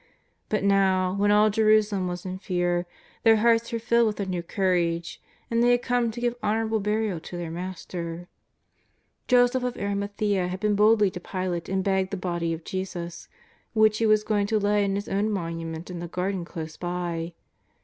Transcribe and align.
But 0.49 0.63
now, 0.63 1.13
when 1.13 1.29
all 1.29 1.51
Jerusalem 1.51 2.07
was 2.07 2.25
in 2.25 2.39
fear, 2.39 2.87
their 3.21 3.35
hearts 3.35 3.71
were 3.71 3.77
filled 3.77 4.07
with 4.07 4.19
a 4.19 4.25
new 4.25 4.41
courage, 4.41 5.21
and 5.51 5.61
they 5.61 5.69
had 5.69 5.83
come 5.83 6.09
to 6.09 6.19
give 6.19 6.33
honourable 6.41 6.79
burial 6.79 7.19
to 7.19 7.37
their 7.37 7.51
Master. 7.51 8.27
Joseph 9.27 9.63
of 9.63 9.77
Arimathea 9.77 10.47
had 10.47 10.59
been 10.59 10.73
boldly 10.73 11.11
to 11.11 11.19
Pilate 11.19 11.69
and 11.69 11.83
begged 11.83 12.09
the 12.09 12.17
body 12.17 12.51
of 12.51 12.63
Jesus, 12.63 13.27
which 13.75 13.99
he 13.99 14.07
was 14.07 14.23
going 14.23 14.47
to 14.47 14.57
lay 14.57 14.83
in 14.83 14.95
his 14.95 15.07
own 15.07 15.29
monument 15.29 15.91
in 15.91 15.99
the 15.99 16.07
garden 16.07 16.45
close 16.45 16.77
by. 16.77 17.33